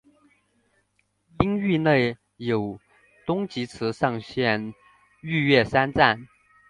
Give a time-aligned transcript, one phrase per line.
[1.37, 2.79] 町域内有
[3.23, 4.73] 东急池上线
[5.21, 6.27] 御岳山站。